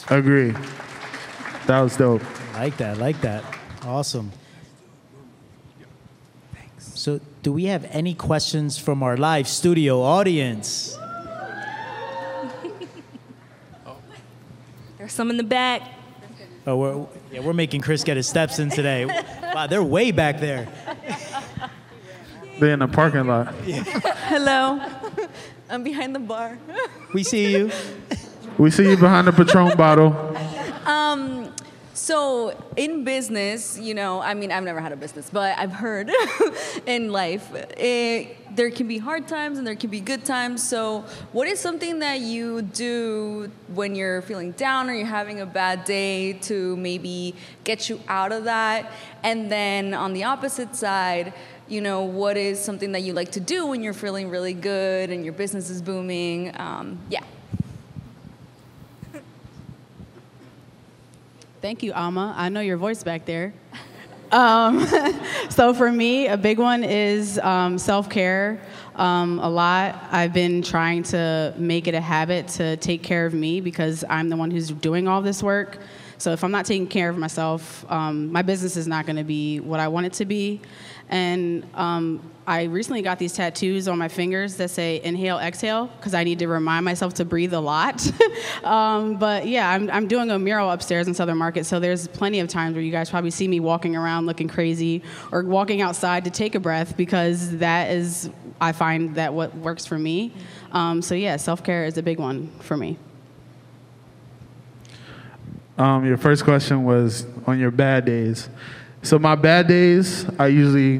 [0.10, 0.54] Agree.
[1.66, 2.22] That was dope.
[2.54, 3.44] Like that, like that.
[3.84, 4.34] Awesome.
[6.54, 7.00] Thanks.
[7.00, 10.98] So, do we have any questions from our live studio audience?
[14.98, 15.95] There's some in the back.
[16.68, 19.06] Oh, we're, yeah, we're making Chris get his steps in today.
[19.06, 20.68] Wow, they're way back there.
[22.60, 23.54] They're in the parking lot.
[23.64, 24.82] Hello.
[25.70, 26.58] I'm behind the bar.
[27.14, 27.72] We see you.
[28.58, 30.14] We see you behind the Patron bottle.
[30.86, 31.45] Um,
[32.06, 36.12] so in business, you know, I mean, I've never had a business, but I've heard
[36.86, 40.62] in life, it, there can be hard times and there can be good times.
[40.62, 45.48] So, what is something that you do when you're feeling down or you're having a
[45.48, 48.92] bad day to maybe get you out of that?
[49.24, 51.34] And then on the opposite side,
[51.68, 55.10] you know, what is something that you like to do when you're feeling really good
[55.10, 56.52] and your business is booming?
[56.60, 57.24] Um, yeah.
[61.66, 62.36] Thank you, Alma.
[62.38, 63.52] I know your voice back there.
[64.32, 64.86] Um,
[65.50, 68.62] so for me, a big one is um, self-care.
[68.94, 70.00] Um, a lot.
[70.12, 74.30] I've been trying to make it a habit to take care of me because I'm
[74.30, 75.80] the one who's doing all this work.
[76.20, 79.24] So if I'm not taking care of myself, um, my business is not going to
[79.24, 80.62] be what I want it to be.
[81.10, 86.14] And um, I recently got these tattoos on my fingers that say inhale, exhale, because
[86.14, 88.08] I need to remind myself to breathe a lot.
[88.64, 92.40] um, but yeah, I'm, I'm doing a mural upstairs in Southern Market, so there's plenty
[92.40, 96.24] of times where you guys probably see me walking around looking crazy or walking outside
[96.26, 98.30] to take a breath because that is,
[98.62, 100.32] I find that what works for me.
[100.72, 102.98] Um, so yeah, self care is a big one for me.
[105.78, 108.50] Um, your first question was on your bad days.
[109.06, 111.00] So my bad days, I usually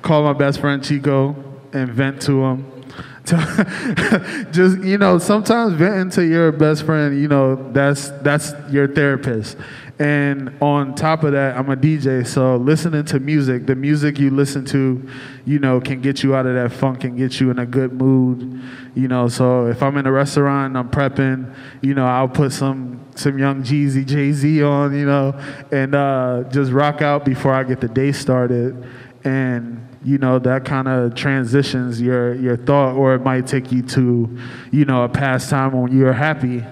[0.00, 1.34] call my best friend Chico
[1.72, 2.84] and vent to him.
[4.52, 9.56] Just you know, sometimes venting to your best friend, you know, that's that's your therapist.
[9.98, 14.30] And on top of that, I'm a DJ, so listening to music, the music you
[14.30, 15.04] listen to,
[15.44, 17.92] you know, can get you out of that funk and get you in a good
[17.92, 18.62] mood.
[18.94, 22.99] You know, so if I'm in a restaurant, I'm prepping, you know, I'll put some
[23.20, 25.38] some young Jeezy, Jay Z on, you know,
[25.70, 28.86] and uh, just rock out before I get the day started.
[29.24, 33.82] And you know that kind of transitions your your thought, or it might take you
[33.82, 34.38] to,
[34.70, 36.64] you know, a past time when you're happy,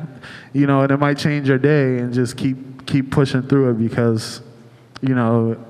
[0.53, 3.75] you know, and it might change your day and just keep keep pushing through it
[3.75, 4.41] because,
[5.03, 5.63] you know,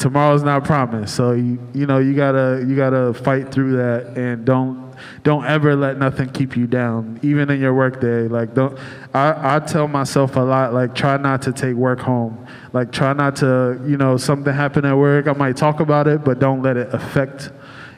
[0.00, 1.14] tomorrow's not promised.
[1.14, 4.89] So you you know you gotta you gotta fight through that and don't
[5.22, 8.28] don't ever let nothing keep you down, even in your workday.
[8.28, 8.78] Like don't
[9.14, 12.46] I, I tell myself a lot, like try not to take work home.
[12.72, 16.24] Like try not to, you know, something happened at work, I might talk about it,
[16.24, 17.50] but don't let it affect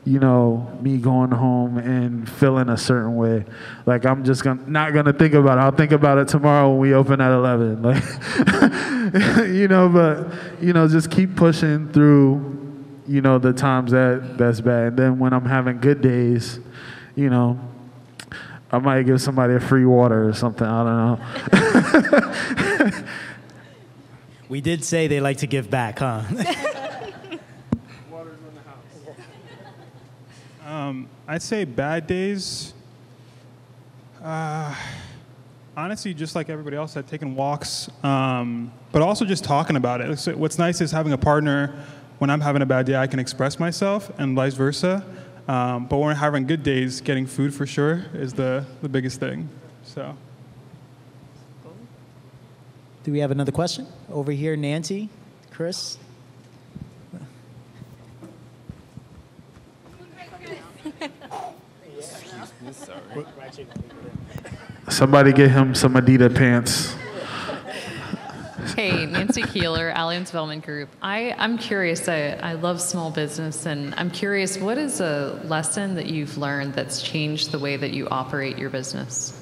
[0.04, 3.44] you know, me going home and feeling a certain way.
[3.86, 5.60] Like I'm just gonna not gonna think about it.
[5.60, 7.82] I'll think about it tomorrow when we open at eleven.
[7.92, 8.02] Like
[9.48, 14.60] you know, but you know, just keep pushing through, you know, the times that that's
[14.60, 14.88] bad.
[14.88, 16.58] And then when I'm having good days,
[17.14, 17.58] you know,
[18.70, 20.66] I might give somebody a free water or something.
[20.66, 21.18] I
[21.52, 23.04] don't know.
[24.48, 26.22] we did say they like to give back, huh?
[28.10, 29.16] Water's in the house.
[30.66, 32.72] Um, I'd say bad days.
[34.22, 34.74] Uh,
[35.76, 40.18] honestly, just like everybody else said, taking walks, um, but also just talking about it.
[40.18, 41.74] So what's nice is having a partner.
[42.18, 45.04] When I'm having a bad day, I can express myself, and vice versa.
[45.48, 49.18] Um, but when we're having good days, getting food for sure is the, the biggest
[49.18, 49.48] thing.
[49.84, 50.16] So.
[53.02, 53.86] Do we have another question?
[54.08, 55.08] Over here, Nancy,
[55.50, 55.98] Chris.
[64.88, 66.94] Somebody get him some Adidas pants.
[68.64, 70.88] Hey, Nancy Keeler, Alliance Development Group.
[71.02, 75.96] I, I'm curious, I, I love small business, and I'm curious, what is a lesson
[75.96, 79.38] that you've learned that's changed the way that you operate your business?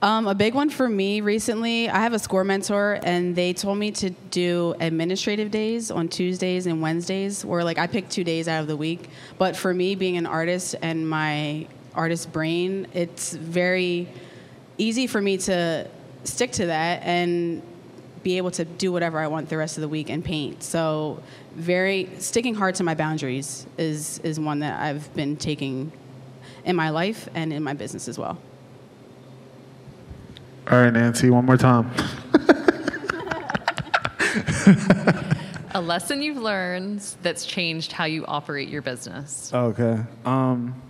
[0.00, 3.78] Um, a big one for me recently, I have a score mentor, and they told
[3.78, 8.48] me to do administrative days on Tuesdays and Wednesdays, where like I pick two days
[8.48, 9.10] out of the week.
[9.38, 14.08] But for me, being an artist and my artist brain, it's very
[14.78, 15.88] easy for me to
[16.24, 17.62] stick to that and
[18.22, 20.62] be able to do whatever I want the rest of the week and paint.
[20.62, 21.22] So,
[21.54, 25.92] very sticking hard to my boundaries is is one that I've been taking
[26.64, 28.38] in my life and in my business as well.
[30.70, 31.90] All right, Nancy, one more time.
[35.76, 39.52] A lesson you've learned that's changed how you operate your business.
[39.52, 40.00] Okay.
[40.24, 40.80] Um,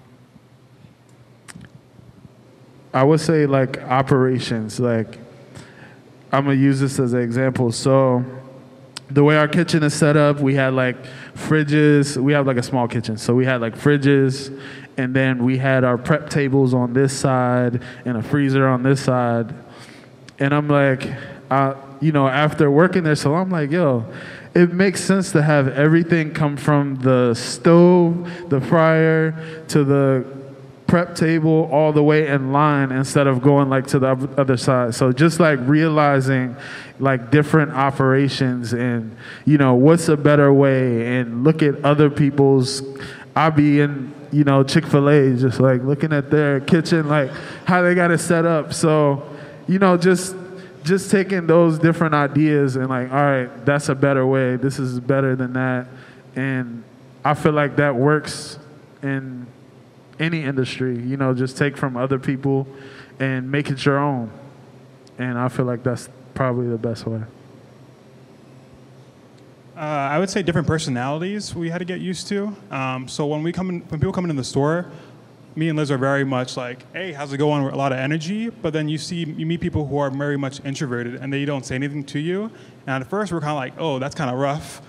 [2.93, 4.79] I would say like operations.
[4.79, 5.19] Like
[6.35, 7.71] I'm gonna use this as an example.
[7.71, 8.25] So
[9.09, 10.97] the way our kitchen is set up, we had like
[11.37, 12.17] fridges.
[12.17, 14.61] We have like a small kitchen, so we had like fridges,
[14.97, 19.01] and then we had our prep tables on this side and a freezer on this
[19.01, 19.55] side.
[20.41, 21.09] And I'm like,
[21.53, 24.05] uh, you know, after working there, so I'm like, yo,
[24.55, 30.44] it makes sense to have everything come from the stove, the fryer, to the
[30.87, 34.95] prep table all the way in line instead of going like to the other side.
[34.95, 36.57] So just like realizing
[37.01, 42.83] like different operations and you know what's a better way and look at other people's
[43.35, 47.31] I be in you know Chick-fil-A just like looking at their kitchen like
[47.65, 48.73] how they got it set up.
[48.73, 49.29] So
[49.67, 50.37] you know, just
[50.83, 54.57] just taking those different ideas and like, all right, that's a better way.
[54.57, 55.89] This is better than that,
[56.37, 56.85] and
[57.25, 58.59] I feel like that works
[59.03, 59.47] in
[60.19, 60.99] any industry.
[60.99, 62.67] You know, just take from other people
[63.19, 64.31] and make it your own,
[65.19, 67.23] and I feel like that's probably the best way.
[69.77, 72.55] Uh, I would say different personalities we had to get used to.
[72.71, 74.87] Um, so when we come in, when people come into the store,
[75.57, 77.63] me and Liz are very much like, hey, how's it going?
[77.63, 78.51] We're a lot of energy.
[78.51, 81.65] But then you see, you meet people who are very much introverted and they don't
[81.65, 82.51] say anything to you.
[82.87, 84.81] And at first we're kind of like, oh, that's kind of rough.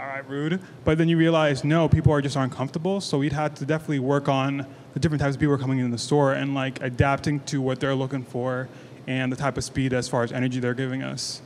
[0.00, 0.60] All right, rude.
[0.84, 3.02] But then you realize, no, people are just uncomfortable.
[3.02, 5.98] So we'd had to definitely work on the different types of people coming in the
[5.98, 8.68] store and like adapting to what they're looking for
[9.06, 11.42] and the type of speed as far as energy they're giving us.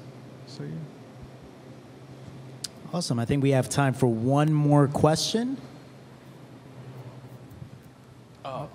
[0.47, 0.71] So, yeah.
[2.93, 3.19] Awesome.
[3.19, 5.57] I think we have time for one more question.
[8.45, 8.69] I-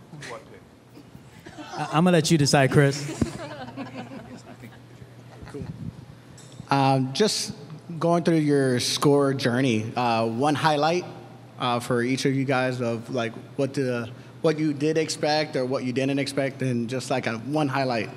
[1.93, 3.17] I'm gonna let you decide, Chris.
[6.71, 7.53] Um, just
[7.99, 11.05] going through your score journey, uh, one highlight
[11.59, 14.09] uh, for each of you guys of like what the
[14.41, 18.09] what you did expect or what you didn't expect, and just like a one highlight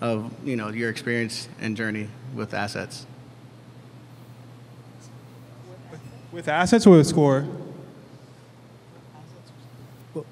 [0.00, 3.06] of you know your experience and journey with assets.
[6.32, 7.46] With assets or with score?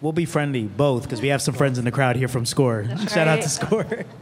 [0.00, 2.84] We'll be friendly, both, because we have some friends in the crowd here from Score.
[3.08, 4.04] Shout out to Score.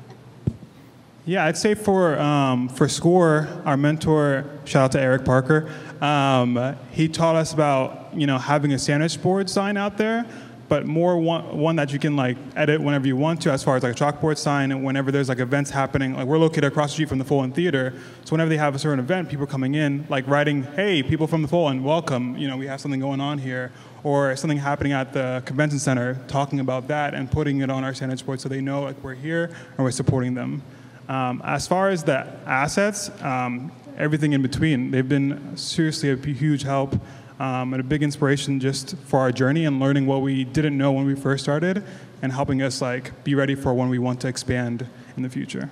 [1.31, 6.77] Yeah, I'd say for um, for SCORE, our mentor, shout out to Eric Parker, um,
[6.91, 10.27] he taught us about you know having a sandwich board sign out there,
[10.69, 13.77] but more one, one that you can like edit whenever you want to, as far
[13.77, 16.17] as like a chalkboard sign, and whenever there's like events happening.
[16.17, 18.81] Like we're located across the street from the Fulton Theater, so whenever they have a
[18.81, 22.37] certain event, people coming in, like writing, "Hey, people from the Fulton, welcome!
[22.37, 23.71] You know, we have something going on here."
[24.03, 27.93] Or something happening at the convention center, talking about that and putting it on our
[27.93, 30.63] sandwich board so they know like we're here and we're supporting them.
[31.11, 36.63] Um, as far as the assets, um, everything in between, they've been seriously a huge
[36.63, 36.95] help
[37.41, 40.93] um, and a big inspiration just for our journey and learning what we didn't know
[40.93, 41.83] when we first started
[42.23, 45.69] and helping us like be ready for when we want to expand in the future.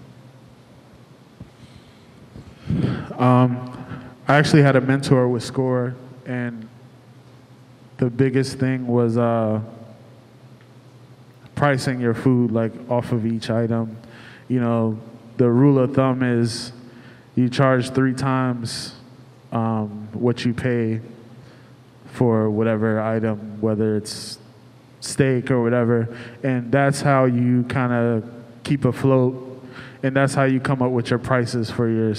[3.17, 5.95] Um, I actually had a mentor with Score,
[6.27, 6.69] and
[7.99, 9.61] the biggest thing was uh,
[11.55, 13.97] pricing your food like off of each item.
[14.49, 14.99] You know,
[15.39, 16.73] the rule of thumb is
[17.37, 18.95] you charge three times
[19.53, 21.01] um, what you pay
[22.13, 24.39] for whatever item, whether it's
[25.01, 26.09] steak or whatever,
[26.43, 28.29] and that's how you kind of
[28.65, 29.65] keep afloat,
[30.03, 32.13] and that's how you come up with your prices for your,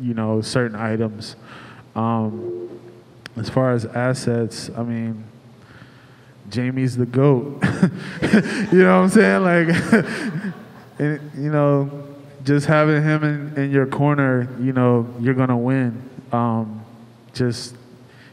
[0.00, 1.36] you know, certain items.
[1.94, 2.80] Um,
[3.36, 5.24] as far as assets, I mean,
[6.52, 7.62] Jaime's the goat.
[8.72, 9.42] you know what I'm saying?
[9.42, 9.68] Like,
[10.98, 12.01] and, you know,
[12.44, 16.08] just having him in, in your corner, you know, you're gonna win.
[16.32, 16.84] Um,
[17.34, 17.74] just,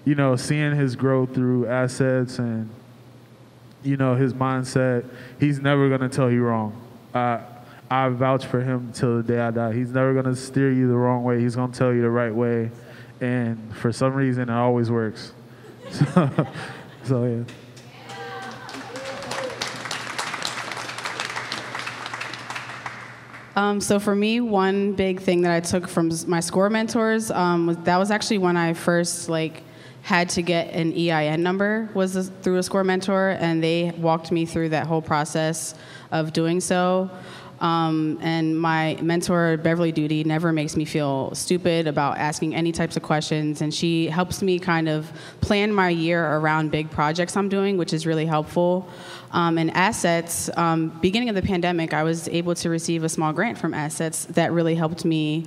[0.06, 2.70] you know, seeing his growth through assets and,
[3.84, 5.06] you know, his mindset.
[5.40, 6.80] He's never gonna tell you wrong.
[7.14, 7.42] I
[7.92, 9.74] I vouch for him till the day I die.
[9.74, 11.40] He's never gonna steer you the wrong way.
[11.40, 12.72] He's gonna tell you the right way,
[13.20, 15.34] and for some reason, it always works.
[15.90, 16.48] So,
[17.04, 17.44] so yeah.
[23.60, 27.68] Um, so for me, one big thing that I took from my score mentors um,
[27.68, 29.64] was that was actually when I first like
[30.02, 34.32] had to get an EIN number was this- through a score mentor, and they walked
[34.32, 35.76] me through that whole process
[36.10, 37.12] of doing so.
[37.60, 42.96] Um, and my mentor, Beverly Duty, never makes me feel stupid about asking any types
[42.96, 43.62] of questions.
[43.62, 47.94] And she helps me kind of plan my year around big projects I'm doing, which
[47.94, 48.88] is really helpful.
[49.32, 53.34] Um, and assets, um, beginning of the pandemic, I was able to receive a small
[53.34, 55.46] grant from assets that really helped me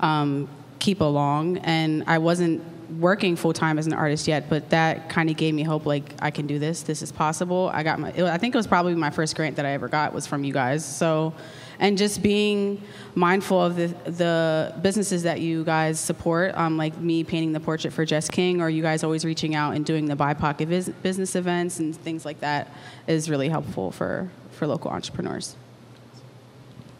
[0.00, 0.48] um,
[0.78, 1.58] keep along.
[1.58, 2.62] And I wasn't
[2.98, 5.86] working full time as an artist yet, but that kind of gave me hope.
[5.86, 6.82] Like I can do this.
[6.82, 7.70] This is possible.
[7.72, 8.10] I got my.
[8.10, 10.44] It, I think it was probably my first grant that I ever got was from
[10.44, 10.84] you guys.
[10.84, 11.34] So,
[11.78, 12.82] and just being
[13.14, 17.92] mindful of the the businesses that you guys support, um, like me painting the portrait
[17.92, 21.36] for Jess King, or you guys always reaching out and doing the BIPOC vis- business
[21.36, 22.72] events and things like that,
[23.06, 25.56] is really helpful for for local entrepreneurs.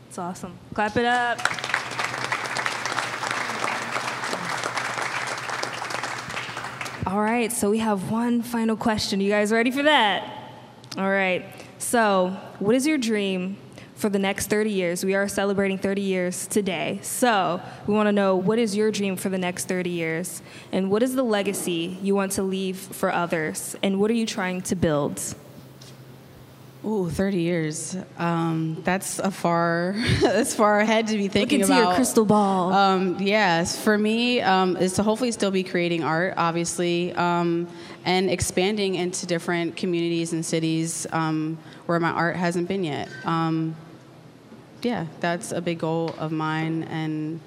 [0.09, 0.59] It's awesome.
[0.75, 1.80] Clap it up.
[7.07, 9.23] All right, so we have one final question.
[9.23, 10.53] You guys ready for that?
[10.99, 11.47] All right.
[11.79, 13.57] So, what is your dream
[13.95, 15.03] for the next 30 years?
[15.03, 16.99] We are celebrating 30 years today.
[17.01, 20.43] So, we want to know what is your dream for the next 30 years?
[20.73, 23.77] And what is the legacy you want to leave for others?
[23.83, 25.23] And what are you trying to build?
[26.83, 27.97] Ooh, 30 years.
[28.17, 31.89] Um, that's a far, that's far ahead to be thinking Look into about.
[31.91, 32.73] your crystal ball.
[32.73, 37.69] Um, yes, for me, um, is to hopefully still be creating art, obviously, um,
[38.07, 43.11] and expanding into different communities and cities um, where my art hasn't been yet.
[43.25, 43.77] Um,
[44.81, 46.85] yeah, that's a big goal of mine.
[46.85, 47.41] And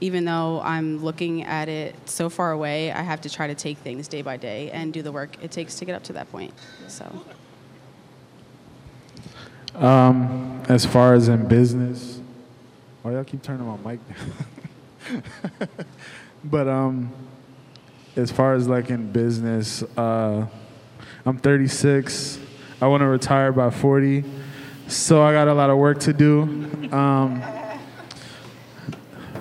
[0.00, 3.78] even though I'm looking at it so far away, I have to try to take
[3.78, 6.32] things day by day and do the work it takes to get up to that
[6.32, 6.52] point.
[6.88, 7.24] So.
[9.74, 12.20] Um, as far as in business,
[13.02, 15.22] why y'all keep turning my mic down?
[16.44, 17.10] but um,
[18.14, 20.46] as far as like in business, uh,
[21.24, 22.38] I'm 36.
[22.80, 24.24] I want to retire by 40,
[24.88, 26.42] so I got a lot of work to do.
[26.92, 27.42] Um,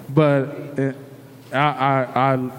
[0.09, 0.43] but
[0.77, 0.95] it,
[1.51, 2.51] I, I, I,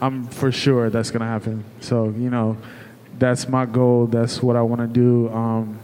[0.00, 1.64] I'm for sure that's gonna happen.
[1.80, 2.56] So you know,
[3.18, 4.06] that's my goal.
[4.06, 5.28] That's what I want to do.
[5.30, 5.79] Um,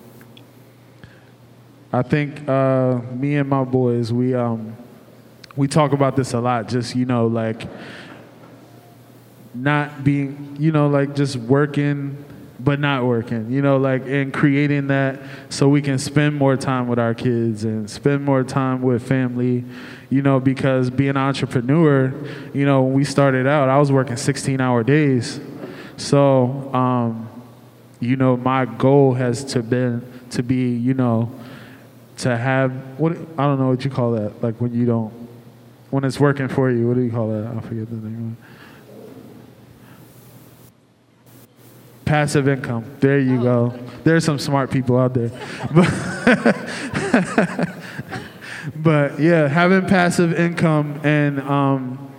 [1.92, 4.76] I think uh, me and my boys, we um,
[5.54, 6.68] we talk about this a lot.
[6.68, 7.66] Just you know, like
[9.54, 12.22] not being, you know, like just working,
[12.58, 13.50] but not working.
[13.50, 17.64] You know, like and creating that so we can spend more time with our kids
[17.64, 19.64] and spend more time with family.
[20.10, 22.12] You know, because being an entrepreneur,
[22.52, 25.40] you know, when we started out, I was working 16-hour days.
[25.96, 27.28] So, um,
[27.98, 31.30] you know, my goal has to been to be, you know
[32.18, 34.42] to have what I don't know what you call that.
[34.42, 35.12] Like when you don't
[35.90, 36.86] when it's working for you.
[36.86, 37.46] What do you call that?
[37.46, 38.36] I forget the name.
[42.04, 42.84] Passive income.
[43.00, 43.78] There you go.
[44.04, 45.30] There's some smart people out there.
[45.74, 45.90] But,
[48.76, 52.12] but yeah, having passive income and um,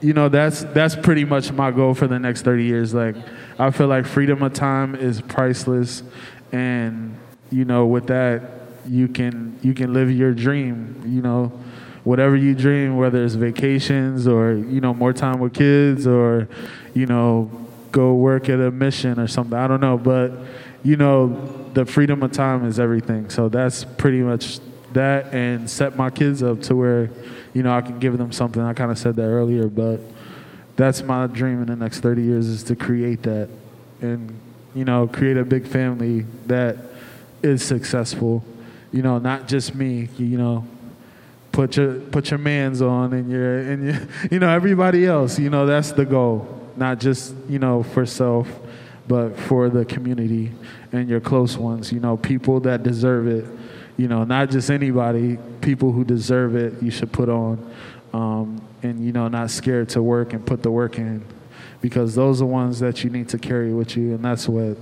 [0.00, 2.94] you know that's that's pretty much my goal for the next 30 years.
[2.94, 3.16] Like
[3.58, 6.02] I feel like freedom of time is priceless,
[6.52, 7.16] and
[7.50, 8.57] you know with that
[8.88, 11.02] you can you can live your dream.
[11.06, 11.52] You know,
[12.04, 16.48] whatever you dream, whether it's vacations or you know more time with kids or
[16.94, 17.50] you know
[17.92, 19.58] go work at a mission or something.
[19.58, 20.32] I don't know, but
[20.82, 21.28] you know
[21.74, 23.30] the freedom of time is everything.
[23.30, 24.60] So that's pretty much
[24.92, 27.10] that, and set my kids up to where
[27.52, 28.62] you know I can give them something.
[28.62, 30.00] I kind of said that earlier, but
[30.76, 33.48] that's my dream in the next 30 years is to create that
[34.00, 34.38] and
[34.74, 36.76] you know create a big family that
[37.42, 38.44] is successful
[38.92, 40.64] you know not just me you know.
[41.50, 45.50] Put your put your mans on and your and your, you know everybody else you
[45.50, 46.46] know that's the goal.
[46.76, 48.48] Not just you know for self
[49.08, 50.52] but for the community
[50.92, 53.44] and your close ones you know people that deserve it.
[53.98, 57.74] You know, not just anybody, people who deserve it, you should put on,
[58.12, 61.24] um, and you know, not scared to work and put the work in,
[61.80, 64.78] because those are the ones that you need to carry with you, and that's what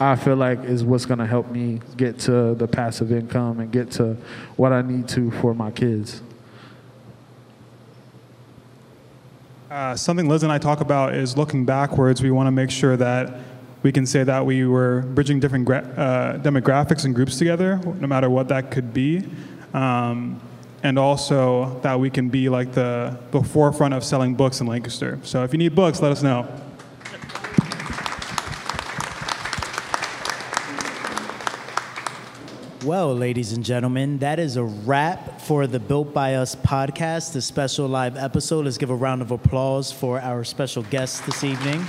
[0.00, 3.70] I feel like is what's going to help me get to the passive income and
[3.70, 4.16] get to
[4.56, 6.22] what I need to for my kids.
[9.70, 12.22] Uh, something Liz and I talk about is looking backwards.
[12.22, 13.40] We want to make sure that
[13.82, 18.06] we can say that we were bridging different gra- uh, demographics and groups together, no
[18.06, 19.22] matter what that could be.
[19.74, 20.40] Um,
[20.82, 25.18] and also that we can be like the, the forefront of selling books in Lancaster.
[25.24, 26.48] So if you need books, let us know.
[32.84, 37.42] Well, ladies and gentlemen, that is a wrap for the Built by Us podcast, the
[37.42, 38.64] special live episode.
[38.64, 41.84] Let's give a round of applause for our special guest this evening.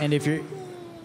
[0.00, 0.40] And if you're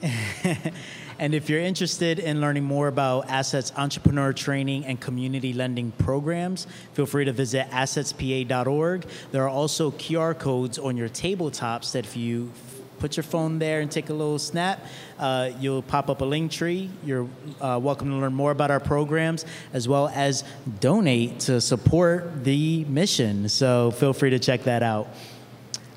[1.20, 6.68] and if you're interested in learning more about Assets entrepreneur training and community lending programs,
[6.94, 9.06] feel free to visit assetspa.org.
[9.34, 12.50] There are also QR codes on your tabletops that if you
[13.02, 14.86] put your phone there and take a little snap.
[15.18, 16.88] Uh, you'll pop up a link tree.
[17.04, 17.28] You're
[17.60, 19.44] uh, welcome to learn more about our programs
[19.74, 20.44] as well as
[20.80, 23.50] donate to support the mission.
[23.50, 25.08] So feel free to check that out.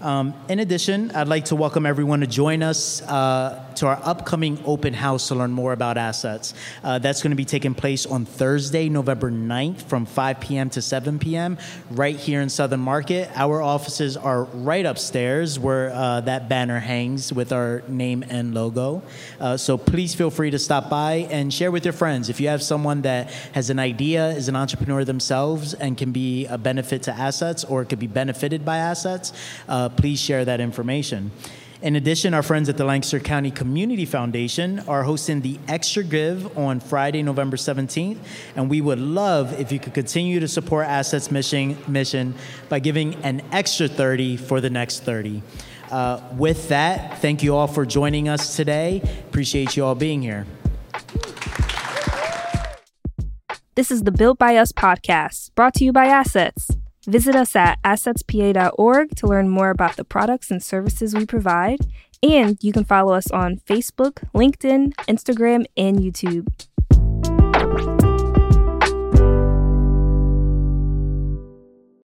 [0.01, 4.59] Um, in addition, I'd like to welcome everyone to join us uh, to our upcoming
[4.65, 6.55] open house to learn more about assets.
[6.83, 10.71] Uh, that's going to be taking place on Thursday, November 9th from 5 p.m.
[10.71, 11.59] to 7 p.m.
[11.91, 13.31] right here in Southern Market.
[13.35, 19.03] Our offices are right upstairs where uh, that banner hangs with our name and logo.
[19.41, 22.29] Uh, so please feel free to stop by and share with your friends.
[22.29, 26.47] If you have someone that has an idea, is an entrepreneur themselves, and can be
[26.47, 29.33] a benefit to assets or could be benefited by assets,
[29.69, 31.31] uh, please share that information.
[31.85, 36.57] In addition, our friends at the Lancaster County Community Foundation are hosting the Extra Give
[36.57, 38.17] on Friday, November 17th,
[38.57, 42.37] and we would love if you could continue to support Assets mission, mission
[42.71, 45.43] by giving an extra 30 for the next 30.
[45.91, 49.03] Uh, with that, thank you all for joining us today.
[49.29, 50.47] Appreciate you all being here.
[53.75, 56.71] This is the Built by Us podcast, brought to you by Assets.
[57.07, 61.81] Visit us at assetspa.org to learn more about the products and services we provide,
[62.23, 66.49] and you can follow us on Facebook, LinkedIn, Instagram, and YouTube.